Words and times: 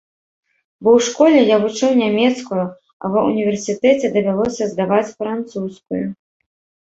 Бо 0.85 0.89
ў 0.99 1.07
школе 1.07 1.39
я 1.49 1.57
вучыў 1.65 1.91
нямецкую, 2.03 2.63
а 3.03 3.11
ва 3.15 3.19
ўніверсітэце 3.29 4.07
давялося 4.15 4.63
здаваць 4.71 5.05
французскую. 5.17 6.03